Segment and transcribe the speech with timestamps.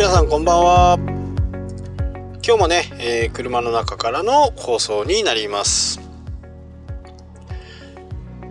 [0.00, 0.98] 皆さんこんばんは。
[2.42, 6.00] 今日もね、えー、車の中からの放送になります。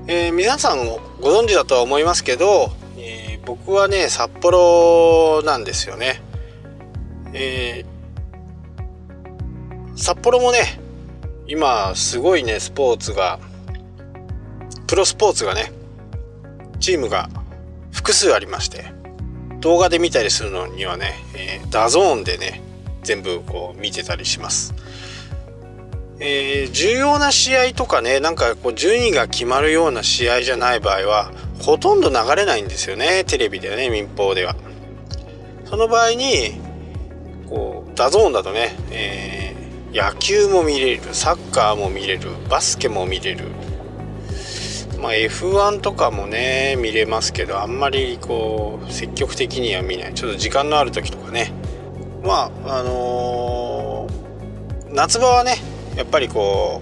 [0.06, 0.86] えー、皆さん
[1.20, 6.22] ご存知だとは思いますけど、えー、僕はね札幌なんですよね、
[7.34, 7.84] え、
[9.96, 10.80] 札幌もね
[11.48, 13.40] 今すごいねスポーツが
[14.86, 15.72] プロスポーツがね
[16.80, 17.28] チームが
[17.92, 18.99] 複数ありまして。
[19.60, 22.62] 動画で見たりするのにはね、えー、 DAZN でね
[23.04, 24.74] 全部こう見てたりします。
[26.22, 31.32] えー、重要な試合とかねなんかこう順位が決まるような試合じゃない場合は
[31.62, 34.56] ほとんど流れないんですよねテレビでね民放では。
[35.66, 36.60] その場合に
[37.48, 43.46] こう DAZN だとね、えー、野球も見れるサッカーも見れるバスケも見れる
[45.02, 50.14] まあ、F1 とかもね見れますけどあんまりこう積極的には見ない。
[50.14, 51.54] ちょっと時間のある時とかね。
[52.24, 55.56] まああのー、夏場はね
[55.96, 56.82] やっぱりこ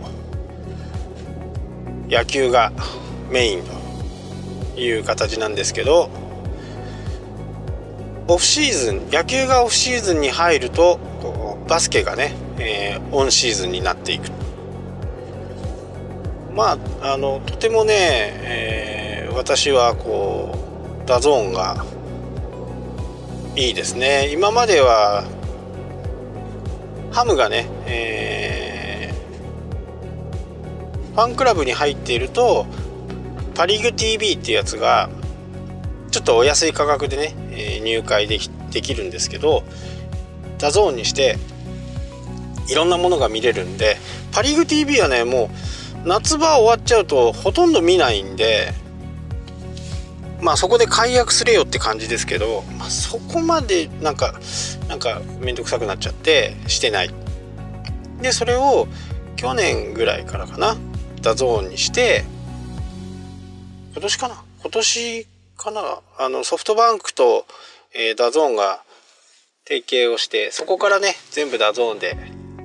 [2.08, 2.72] う野球が
[3.30, 3.64] メイン
[4.76, 6.10] という形なんですけど
[8.28, 11.00] オフシーズン野球がオフシーズンに入ると
[11.68, 14.30] バスケがね、えー、オンシーズンになっていく
[16.58, 20.58] まああのとてもね、えー、私はこ
[21.06, 21.86] う DAZN が
[23.56, 24.30] いいですね。
[24.32, 25.24] 今までは
[27.12, 28.18] ハムがね、えー
[31.18, 32.68] ファンクラブに入っていると
[33.56, 35.10] パ・リーグ TV っていうやつが
[36.12, 39.64] ちょっとお安い価格でね、え、入会できできるんですけど
[40.60, 41.38] DAZN にして
[42.70, 43.98] いろんなものが見れるんで
[44.32, 45.50] パ・リーグ TV はねもう
[46.06, 48.74] 夏場終わっちゃうとほとんど見ないんで
[50.42, 54.40] まあそこで解約すれよって感じですけど、まあ、そこまでなんか
[54.88, 57.14] なんか面倒くさくなっちゃってしてない。
[58.22, 58.88] でそれを
[59.36, 60.76] 去年ぐらいからかな
[61.22, 62.24] DAZN にして
[63.92, 67.46] 今年かな今年かなあのソフトバンクと、
[67.94, 68.82] えー、 DAZNが
[69.68, 72.18] 提携をしてそこからね全部 DAZNで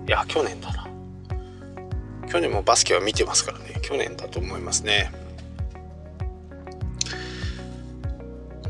[0.07, 0.82] いや去年だな。
[2.31, 3.81] 去年もバスケは見てますからね。
[3.83, 5.13] 去年だと思いますね。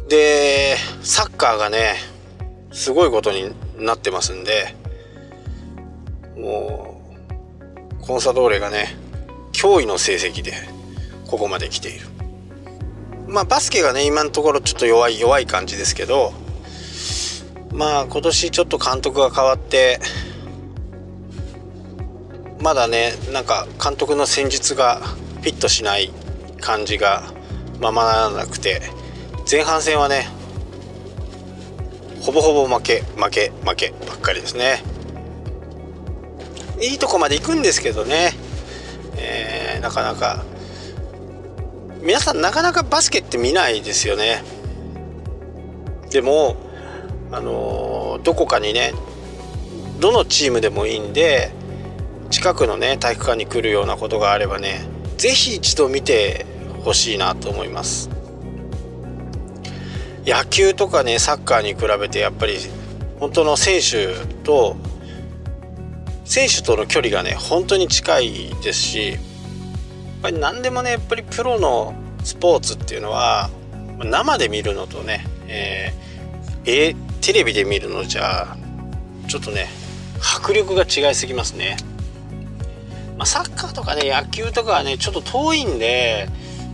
[0.08, 1.94] でサッカーがね
[2.70, 4.74] すごいことになってますんで
[6.36, 7.00] も
[8.00, 8.96] うコンサドーレがね
[9.52, 10.52] 驚異の成績で
[11.26, 12.06] ここまで来ている。
[13.28, 16.34] まあバスケがね今のところちょっと弱い弱い感じですけど
[17.72, 19.98] まあ今年ちょっと監督が変わって
[22.62, 26.12] まだねなんか監督の戦術がフィットしない
[26.60, 27.24] 感じが
[27.80, 28.80] ままならなくて
[29.50, 30.28] 前半戦はね
[32.20, 34.80] ほぼほぼ負け負け負けばっかりですね。
[36.80, 38.30] いいとこまで行くんですけどね。
[39.16, 40.44] えー、なかなか。
[42.00, 44.44] 皆さんなかなかバスケって見ないですよね。
[46.10, 46.54] でも
[47.32, 48.92] あのー、どこかにね
[49.98, 51.50] どのチームでもいいんで
[52.32, 54.80] 近くのね体育館に来るようなことがあればね
[55.18, 56.46] 是非一度見て
[56.82, 58.10] ほしいなと思います。
[60.24, 62.56] 野球とかねサッカーに比べてやっぱり
[63.20, 64.76] 本当の選手と
[66.24, 69.20] 選手との距離がね本当に近いですしやっ
[70.22, 71.94] ぱり何でもねやっぱりプロの
[72.24, 73.50] スポーツっていうのは
[73.98, 78.56] 生で見るのとね、えー、テレビで見るのじゃ
[79.28, 79.68] ちょっとね
[80.38, 81.76] 迫力が違いすぎますね、
[83.16, 86.28] まあ、サッカーとかね野球とかはねちょっと遠いんで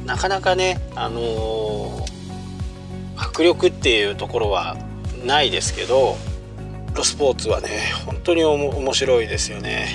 [0.07, 2.09] なかなかねあのー、
[3.17, 4.77] 迫力っていうところは
[5.25, 6.17] ないですけど
[6.95, 7.69] ロスポーツはね
[8.07, 9.89] 本当に面白いですよね。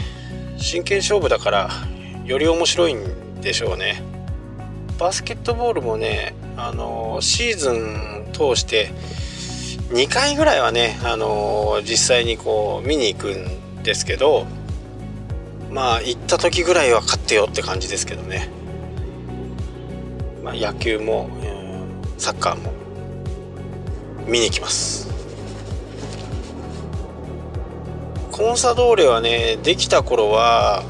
[0.57, 1.69] 真剣勝負だから
[2.25, 4.01] より面白いんでしょうね。
[4.97, 8.91] バスケットボールもねあのシーズン通して
[9.89, 14.45] 2回ぐらいはねあの実際にこう見に行くんですけど
[15.73, 18.49] まあ行った時ぐらいは勝ってよって感じですけどね、
[20.43, 21.29] まあ、野球も、
[22.19, 22.71] サッカーも
[24.27, 25.11] 見に行きます。
[28.31, 30.83] コンサドーレはねできた頃は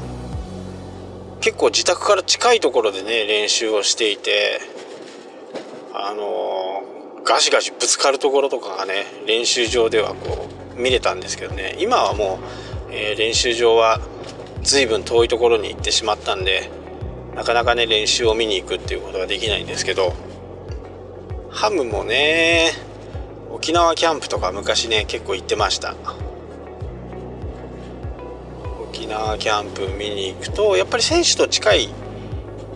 [1.40, 4.60] 結構自宅から近いところでね練習をしていて
[5.92, 6.82] あの
[7.22, 11.76] ガシガシぶつかるところとかがね練習場ではこう見れたんですけどね。
[11.78, 12.38] 今はも
[12.88, 14.00] う、えー、練習場は
[14.64, 16.70] 随分遠いところに行ってしまったんで
[17.36, 20.14] なかなかね練習を見に行くっていうことができないんですけど
[21.50, 22.72] ハムもね
[23.50, 25.94] 沖縄キャンプとか昔ね結構行ってました。
[28.82, 31.90] 沖縄キャンプ見に行くとやっぱり選手と近いっ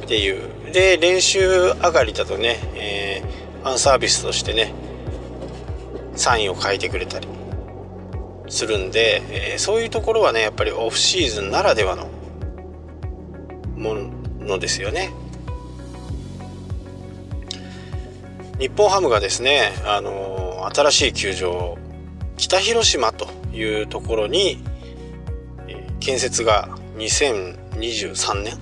[0.07, 0.73] ていう。
[0.73, 4.75] で練習上がりだとね、えー、ファンサービスとしてね
[6.15, 7.38] サインを書いてくれたり。
[8.49, 12.09] するんで、えー、そういうところはねやっぱりオフシーズンならではの
[13.77, 13.95] も
[14.41, 15.13] のですよね。
[18.59, 21.79] 日本ハムがですね、あのー、新しい球場
[22.37, 24.65] 北広島というところに、
[25.69, 28.59] えー、建設が2023年？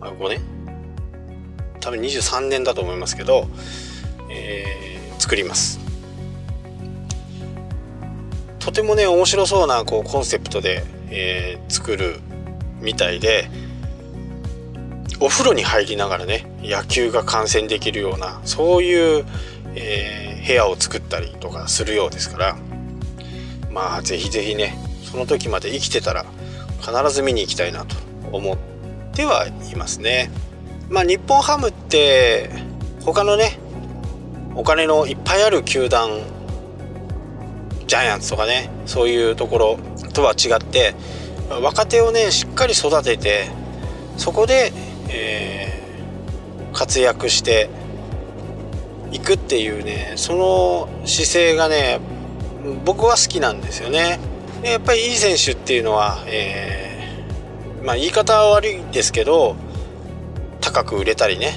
[0.00, 0.40] あ5年？
[1.80, 3.48] 多分23年だと思いますけど、
[4.30, 5.85] えー、作ります。
[8.66, 12.18] とてもね面白そうなこうコンセプトで、えー、作る
[12.80, 13.48] みたいで
[15.20, 19.24] お風呂に入りながらね野球が観戦できるようなそういう、
[19.76, 22.56] えー、部屋を作ったりとかするようですから
[23.70, 26.26] まあ是非是非ねその時まで生きてたら
[26.80, 27.94] 必ず見に行きたいなと
[28.32, 28.58] 思っ
[29.14, 30.28] てはいますね。
[30.88, 32.50] まあ日本ハムって
[33.04, 33.60] 他のね
[34.56, 36.10] お金のいっぱいある球団
[37.86, 39.78] ジャイアンツとかねそういうところ
[40.12, 40.94] とは違って
[41.62, 43.48] 若手をねしっかり育てて
[44.16, 44.72] そこで
[45.08, 47.68] えー、活躍して
[49.12, 52.00] いくっていうねその姿勢がね
[52.84, 54.18] 僕は好きなんですよね。
[54.62, 59.54] でやっぱりいい選手っていうのは、えー、まあ言い方は悪いですけど
[60.60, 61.54] 高く売れたりね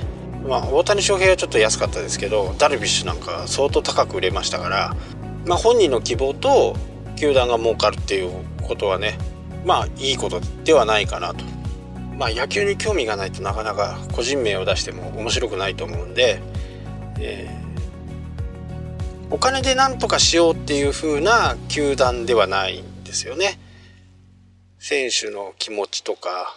[0.47, 4.95] まあ大谷翔平はちょっと安かったですけどダルビッシュなんか相当高く売れましたから、
[5.45, 6.75] まあ、本人の希望と
[7.15, 8.31] 球団が儲かるっていう
[8.61, 9.17] ことはね
[9.65, 11.43] まあいいことではないかなと
[12.19, 16.41] まあ、野球に興味がないとなかなか個人名を出しても面白くないと思うんで、
[17.17, 23.57] えー、お金で何とかしようっていう風な球団ではないんですよね。
[24.79, 26.53] 選手の気持ちとか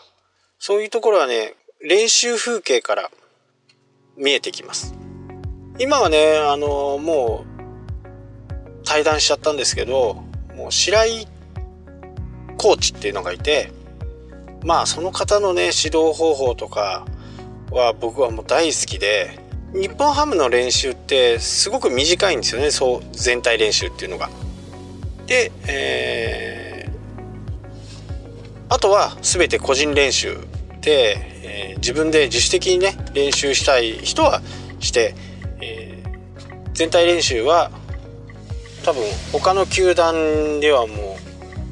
[0.59, 3.11] そういうところはね練習風景から
[4.17, 4.97] 見えてきます。
[5.79, 7.52] 今はねあのもう
[8.85, 10.23] 対談しちゃったんですけど
[10.57, 11.27] もう白井
[12.57, 13.73] コーチっていうのがいて
[14.65, 17.05] まあその方のね指導方法とか
[17.71, 19.39] は僕はもう大好きで
[19.73, 24.29] 日本ハムの練習ってすごく短いんですよねそう全体練習っていうのが。
[25.27, 30.37] で、えー、あとは全て個人練習
[30.83, 34.43] で、えー、自分で自主的にね練習したい人は
[34.81, 35.15] して、
[35.63, 37.71] えー、全体練習は
[38.83, 39.03] 多分
[39.33, 41.17] 他の球団ではも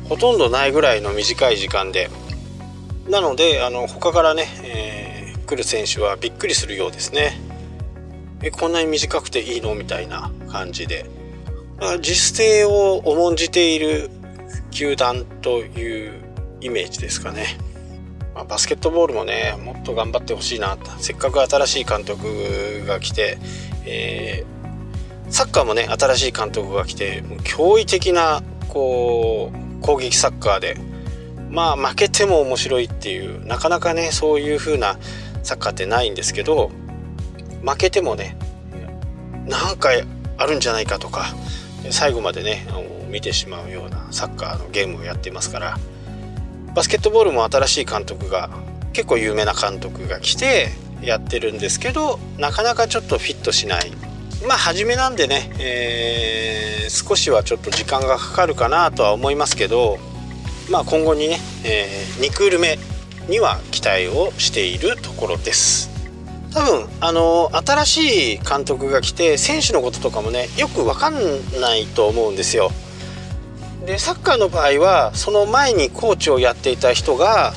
[0.04, 2.10] うほとんどないぐらいの短い時間で。
[3.08, 7.40] なのであの他からね、えー、来る選手はびっくりするようですね。
[8.42, 11.06] えこんなに短くていいのみたいな感じで。
[11.98, 14.10] 自主性を重んじている
[14.70, 16.12] 球団という
[16.60, 17.56] イメージですかね、
[18.34, 20.76] まあ、バスケットボールもねもっと頑張ってほしいな。
[20.98, 23.38] せっかく新しい監督が来て、
[23.86, 24.59] えー、
[25.30, 30.76] サッカーもね新しい監督が来て驚異的なこう攻撃サッカーで
[31.50, 34.98] まあ負けても面白いっていうなかなかねそういう風な
[35.42, 36.70] サッカーってないんですけど
[37.64, 38.36] 負けてもね
[39.46, 40.04] 何回
[40.36, 41.26] あるんじゃないかとか
[41.90, 42.66] 最後までね
[43.10, 45.78] 見てしまうようなサッカーのゲームをやってますから
[46.74, 48.50] バスケットボールも新しい監督が
[48.92, 50.68] 結構有名な監督が来て
[51.02, 53.90] やってるんですけどなかなかちょっとフィットしない
[54.46, 59.98] まあ初めなんでね、えー、少しはちょっと時間がかかるかなとは思いますけど
[60.70, 62.78] まあ、今後にね、えー、2クール目
[63.28, 65.90] には期待をしているところです。
[66.54, 71.14] 多分あの新しい監督が来て選手のこととかもねよく分かん
[71.60, 72.70] ないと思うんですよ。
[73.84, 77.52] でサッカーの場合はその前にコーチをやっていた人が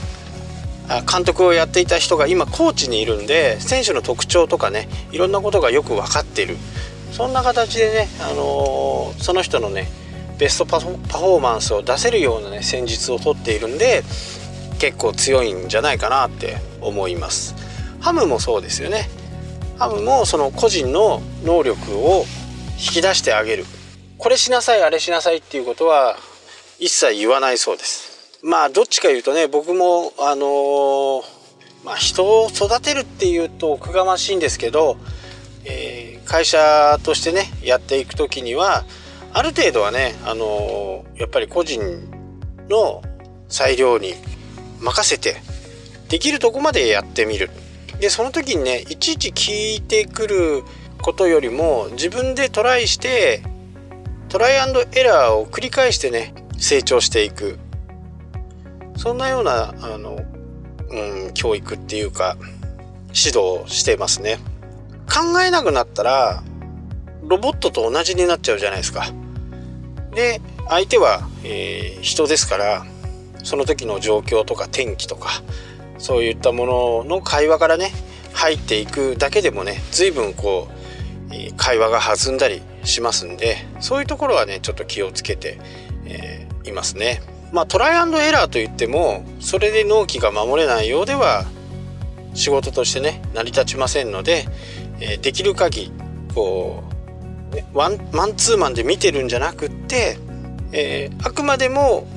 [1.09, 6.57] 監督をやっていた人が今コーチにいるんで選手の特徴とかねいろんなことがよく分かっている。
[7.11, 9.87] そんな形でね、あのー、その人のね
[10.39, 14.03] ベストパフォーマンスを出せるようなね戦術をとっているんで
[14.79, 17.55] 結構強いんじゃないかなって思います。
[18.01, 19.09] ハムもそうですよね。
[19.77, 22.25] ハムもその個人の能力を
[22.77, 23.65] 引き出してあげる。
[24.17, 26.17] これしなさいあれしなさいっていうことは
[26.79, 28.12] 一切言わないそうです。
[28.43, 31.21] まあどっちか言うとね僕もあのー、
[31.85, 34.97] まあ、人を育てるっていうとおくがましいんですけど、
[35.63, 38.83] えー、会社としてねやっていく時には
[39.31, 41.81] ある程度はね、あのー、やっぱり個人
[42.69, 43.01] の
[43.47, 44.13] 裁量に
[44.81, 45.37] 任せて
[46.09, 47.49] できるとこまでやってみる。
[48.01, 50.63] でその時にねいちいち聞いてくる
[51.01, 53.41] ことよりも自分でトライして
[54.27, 57.57] トライアンドエラーを繰り返してね成長していく。
[58.97, 60.19] そんなようなあの、
[60.89, 62.37] うん、教育っていうか
[63.07, 64.39] 指導してますね
[65.11, 66.43] 考えなくなったら
[67.23, 69.05] ロボットと同じになっちゃうじゃないですか
[70.13, 72.85] で相手は、えー、人ですから
[73.43, 75.29] その時の状況とか天気とか
[75.97, 77.91] そういったものの会話からね
[78.33, 80.83] 入っていくだけでもね随分こう
[81.57, 85.59] 会話が弾んだりしますんでそういうところはねちょっと気をつけて、
[86.05, 87.21] えー、いますね。
[87.53, 91.45] まあトライアンドエラーといってもそれで納期が守れないようでは
[92.33, 94.45] 仕事としてね成り立ちませんので、
[94.99, 95.91] えー、できる限り
[96.33, 96.83] こ
[97.51, 100.17] う、ね、ワンマンツーマンで見てるんじゃなくって、
[100.71, 102.07] えー、あくまでも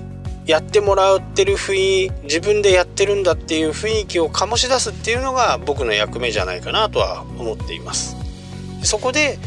[0.46, 8.16] やってもらってる雰囲気自分でやってるんだっていう雰囲気を醸し出すっていうのが僕の役目じゃないかなとは思っています。
[8.82, 9.38] そこで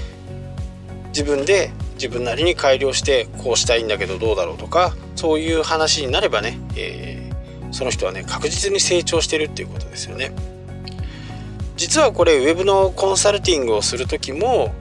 [1.08, 10.32] 自分で自分なりに改良してこうしたいんだけどどうだろうとかそういう話になればね、えー、その人はね確実に成長してるっていうことですよね。
[11.76, 14.74] 実はこれウェブのコンサルティングをする時も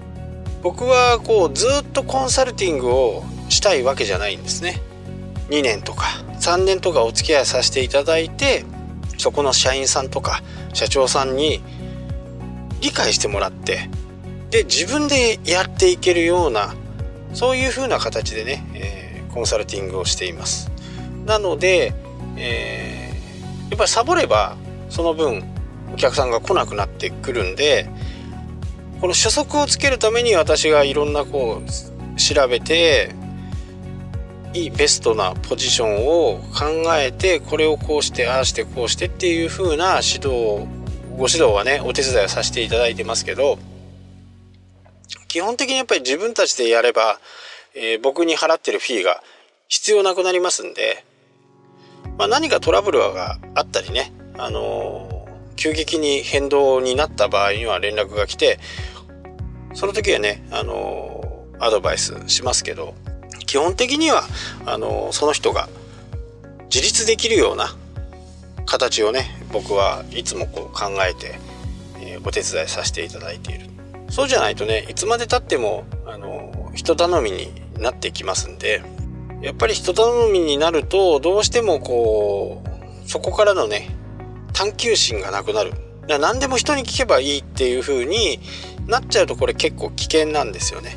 [0.62, 4.80] 僕はこうずっとコンサルティングをしたいわけじゃないんですね。
[5.50, 6.04] 2年とか
[6.40, 8.64] 3年とかお付き合いさせていただいて
[9.16, 11.62] そこの社員さんとか社長さんに
[12.80, 13.88] 理解してもらって
[14.50, 16.74] で自分でやっていけるような
[17.34, 20.70] そういう風な形でね、えー、コンサルティングをしています。
[21.26, 21.94] なので、
[22.36, 24.56] えー、やっぱりサボれば
[24.88, 25.44] その分
[25.92, 27.88] お客さんが来なくなってくるんで
[29.00, 33.14] この初速をつけるために私がいろんなこう調べて
[34.54, 40.66] いいベストなポジションを考えてこれをこうしてああしてこうしてっていう風な指導
[41.16, 43.58] ご指導はねお手伝いをさせていただいてますけど
[45.28, 47.20] 基本的にやっぱり自分たちでやれば、
[47.74, 49.22] えー、僕に払ってるフィーが
[49.68, 51.04] 必要なくなりますんで、
[52.16, 58.58] まあ、何かトラブルがあったりね、あのー、急激に変動になった場合には連絡が来て
[59.74, 62.94] その時はね、あのー、アドバイスしますけど
[63.46, 64.22] 基本的には
[64.64, 65.68] あのその人が
[66.74, 67.76] 自立できるような
[68.64, 71.38] 形をね僕はいつもこう考えて、
[72.00, 73.77] え、お手伝いさせていただいている。
[74.08, 78.82] そうじゃないとねいつまでたってもあの人頼みになってきますんで
[79.40, 83.94] やっぱり人頼みになるとどうしてもこうそこからのね
[84.52, 85.72] 探求心がなくなる。
[86.08, 88.40] 何でも人に聞けばいいっていう風に
[88.86, 90.96] なっちゃうとこれ結構危険なんですよね。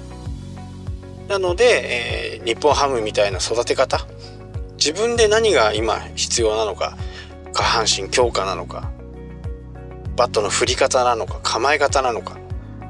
[1.28, 4.08] なので、えー、日本ハムみたいな育て方。
[4.82, 6.98] 自分で何が今必要なのか
[7.54, 8.90] 下半身強化なのか
[10.16, 12.41] バットの振り方なのか構え方なのか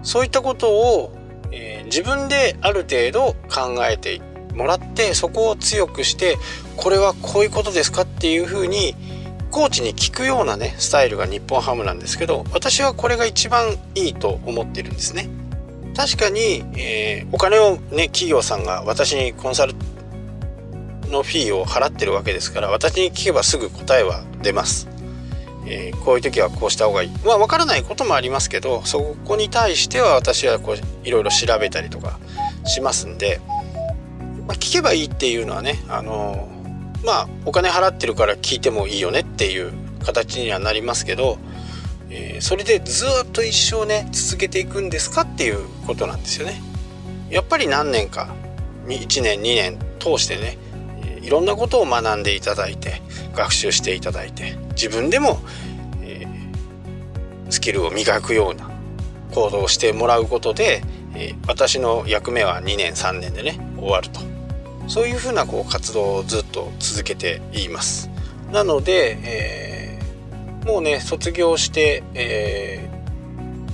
[0.03, 1.11] そういったことを、
[1.51, 4.21] えー、自分である程度考えて
[4.55, 6.37] もらってそこを強くして
[6.77, 8.95] これはこういうことですかっていうふうに
[9.51, 15.29] コーチに聞くようなねスタイルが日本ハムなんですけど私はこれが一番いいと思ってるんですね。
[15.95, 19.73] 確かに、えー、お金をね企業さんが私にコンサル
[21.09, 24.87] のフィーを払ってるわけですから私に聞けばすぐ答えは出ます、
[25.65, 32.19] えー、こういう時はこうした方がいいまあ分からないこともありますけどそこに対しては私はこういろいろ調べたりとか
[32.65, 33.39] しますんで、
[34.47, 39.71] まあ、聞けばいいっていうのはねあのー、まあお金払ってるから聞いてもいいよねっていう
[40.03, 41.37] 形にはなりますけど
[42.13, 46.61] えー、それでずっと一生ね続けていくんですかっていうことなんですよね。
[47.29, 48.35] やっぱり何年か
[48.87, 50.57] 1年2年通してね
[51.21, 53.01] いろんなことを学んでいただいて
[53.33, 55.39] 学習していただいて自分でも、
[56.01, 58.69] えー、スキルを磨くような
[59.33, 60.83] 行動をしてもらうことで、
[61.15, 64.19] えー、私の役目は2年3年でね終わると
[64.87, 68.09] そういうふうなこう活動をずっと続けています。
[68.51, 69.81] なので、えー
[70.65, 72.89] もうね卒業して、え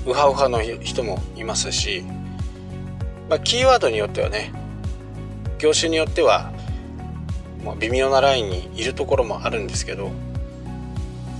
[0.05, 2.03] ー、ウハウハの人もいますし、
[3.29, 4.53] まあ、キーワードによってはね
[5.59, 6.51] 業種によっては、
[7.63, 10.11] ま、微妙なラインにいるところもあるんですけど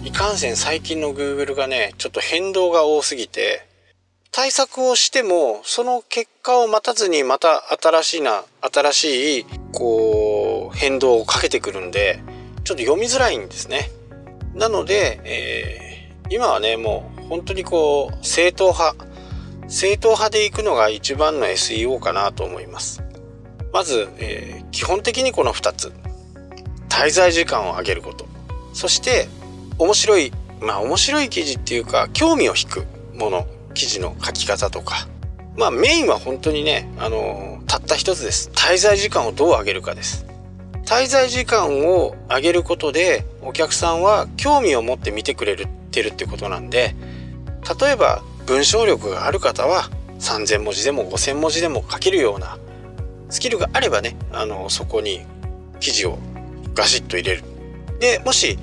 [0.03, 3.65] いかんせん最近の Google がねちょっと変動が多すぎて
[4.31, 12.19] 対策をしてもその結果を待たずにまた新しいな新しいこう変動をかけてくるんで
[12.67, 13.91] ちょっと読みづらいんですね。
[14.53, 19.05] なので、えー、今はね、もう本当にこう、正統派、
[19.69, 23.03] 正統派で行くのが一番の SEO かなと思います。
[23.71, 25.93] まず、えー、基本的にこの2つ。
[26.89, 28.25] 滞在時間を上げること。
[28.73, 29.29] そして、
[29.77, 30.31] 面白い、
[30.62, 35.07] まあ面白い記事っていうか、興味を引くもの、記事の書き方とか、
[35.55, 38.50] まあメインは本当にね、あのたった一つです。
[38.53, 40.27] 滞在時間をどう上げるかです。
[40.88, 45.57] 滞在時間を上げることでお客さんは興味を持って見てくれ
[45.91, 46.96] てるってことなんで
[47.81, 52.57] 例えば文章力がある方は3,000文字でも5,000文字でも書けるような
[53.29, 55.25] スキルがあればねあのそこに
[55.81, 56.17] 記事を
[56.74, 57.43] ガシッと入れる。
[58.00, 58.57] でもし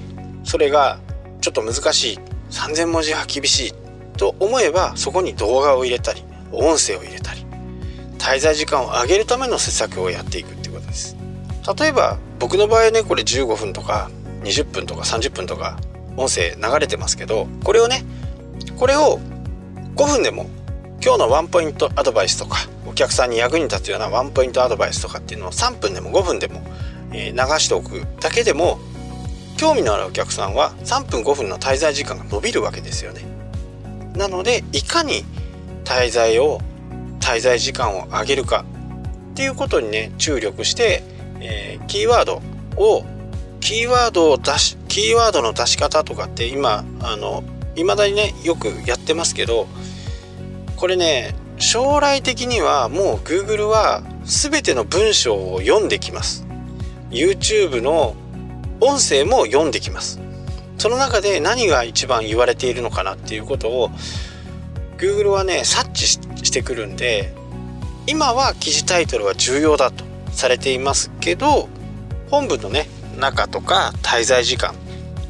[0.44, 1.00] それが
[1.44, 3.74] ちょっと難しい3,000文字は厳しい
[4.16, 7.44] と思えばそこに動画を入れたり音声を入れたり
[8.16, 11.18] 滞在時間を上げるための施策をやっていくってことです。
[11.78, 14.10] 例えば僕の場合ねこれ15分とか
[14.44, 15.76] 20分とか30分とか
[16.16, 18.06] 音声流れてますけどこれをね
[18.78, 19.20] これを
[19.96, 20.46] 5分でも
[21.04, 26.62] 今日のワンポイントアドバイスとかお客さんに役に立つようなワンポイントアドバイスとかっていうのを3分でも5分でも、
[27.12, 27.20] 流
[27.58, 28.78] しておくだけでも
[29.56, 33.23] 興味のあるお客さんは3分5分の滞在時間が伸びるわけですよね。
[34.16, 35.25] なのでいかに
[35.84, 36.61] 滞在を
[37.20, 38.64] 滞在時間を上げるか
[39.32, 41.02] っていうことにね注力して
[41.44, 42.42] えー、キーワード
[42.76, 43.04] を
[43.61, 47.44] キーワードを出しキーワードの出し方とかって今あの
[47.76, 49.66] 未だにねよくやってますけど
[50.76, 56.46] これね将来的にはもう Google は全ての文章を読んできます
[57.11, 58.14] YouTube の
[58.81, 60.21] 音声も読んできます。
[60.78, 63.90] その中で何が一番言われているのかなっていうことを
[64.99, 67.33] Google はね察知してくるんで
[68.07, 71.69] 今は記事タイトルは重要だとされていますけど
[72.31, 72.87] 本文のね
[73.19, 74.75] 中とか滞在時間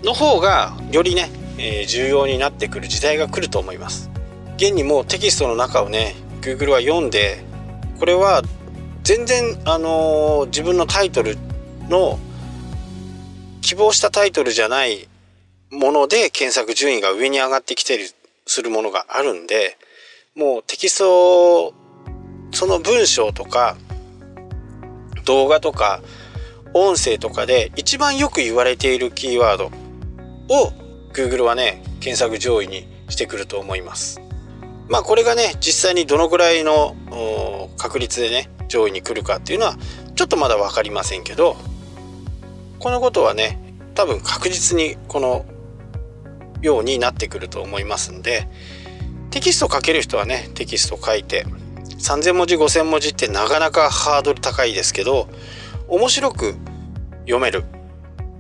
[0.03, 4.11] の方がよりね、えー、重要になってくる時代が来ると思います。
[4.57, 7.45] 現にもうテキストの中をね Google は読んで
[7.99, 8.43] これは
[9.03, 11.37] 全然あのー、自分のタイトル
[11.89, 12.19] の
[13.65, 15.09] 希望したタイトルじゃない
[15.71, 18.05] もので検索順位が上に上がってきてる
[18.47, 19.79] するものがあるんで
[20.37, 21.73] もうテキスト
[22.53, 23.79] その文章とか
[25.25, 26.03] 動画とか
[26.75, 29.71] 音声とかで一番よく言われているキーワードを
[31.15, 34.21] Google はね検索上位にしてくると思います。
[34.89, 36.95] まあこれがね実際にどのぐらいの
[37.79, 39.79] 確率でね上位に来るかっていうのは
[40.17, 41.57] ちょっとまだ分かりませんけど
[42.79, 43.59] このことはね
[43.95, 45.45] 多分確実にこの
[46.61, 48.49] ようになってくると思いますんで
[49.31, 51.45] テキスト書ける人はねテキスト書いて
[51.99, 55.29] 3,000文字5,000文字ってなかなかハードル高いですけど
[55.89, 56.55] 面白く
[57.21, 57.65] 読める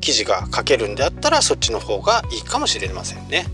[0.01, 3.47] 記事が書けるんであったらそっちの方がいいかもしれませんね。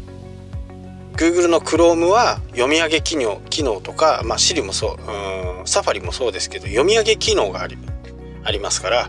[1.14, 7.76] Google の Chrome は読み上げ機能機能とか、まあ、Siri もそううんサファリもそうですけど読み上げ機能があり
[8.42, 9.08] ありますから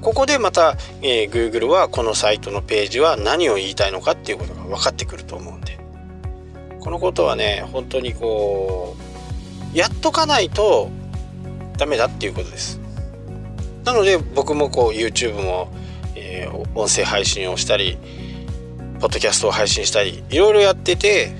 [0.00, 5.78] ここでまた、えー、Google はこのサイトのページは何を言いたいのかっていうことが分かってくると思うんで。
[6.80, 8.96] このことはね本当にこ
[9.74, 10.90] うやっとかないと
[11.76, 12.80] ダメだっていうことです。
[13.84, 15.72] なので僕もこう YouTube も、
[16.14, 17.98] えー、音声配信をしたり
[19.00, 21.32] ポッドキャストを配信したりいろいろやってて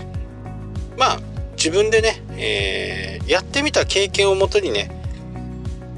[0.96, 1.20] まあ
[1.56, 4.90] 自分でね、えー、やってみた経験をもとにね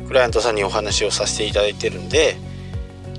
[0.09, 2.37] クライアントさんにお話をさせていただいてるんで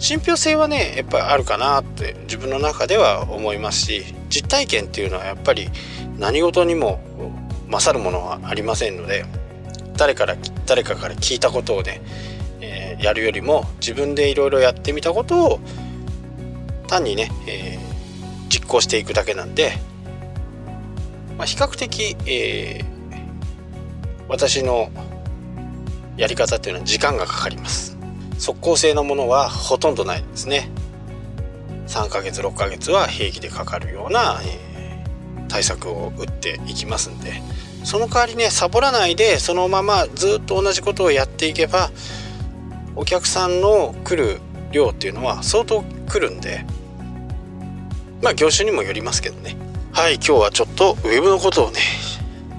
[0.04, 5.70] 信憑性はねやっぱりあるかなって自分の中では思いますし実体験っていうのはやっぱり
[6.20, 7.00] 何事にも
[7.70, 9.24] 勝るものはありませんので
[9.96, 10.36] 誰から
[10.66, 12.02] 誰かから聞いたことをね、
[12.60, 15.60] えー、やるよりも自分でいろいろやってみたことを
[16.88, 19.72] 単にね、えー、実行していくだけなんで、
[21.38, 22.86] まあ、比較的、えー、
[24.28, 24.90] 私の
[26.18, 27.93] やり方っていうのは時間がかかります。
[28.44, 30.70] 即効性のものはほとんどないですね。
[31.88, 37.42] 3ヶ月6ヶ月は平気でかかるような、えー、対策を打っていきますんで。
[37.86, 41.92] その代わりねサボらないでそのままずっと同じことをやっていけば
[42.96, 44.40] お客さんの来る
[44.72, 46.66] 量っていうのは相当来るんで。
[48.22, 49.56] まあ業種にもよりますけどね。
[49.94, 51.80] はい今日はちょっとウェブのことをね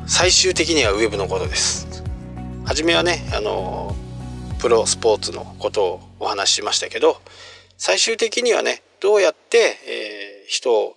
[0.06, 2.02] 最終的にはウェブのことです。
[2.64, 3.83] 初めはねあの
[4.64, 7.18] プロスポーツのことをお話ししましたけど
[7.76, 10.96] 最終的にはねどうやって、えー、人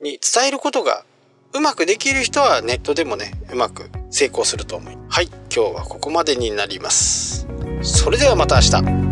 [0.00, 1.04] に伝えることが
[1.52, 7.46] うまくできる人はネットでもねうまく成功すると思いはい今日はここまでになります。
[7.82, 9.09] それではまた明日。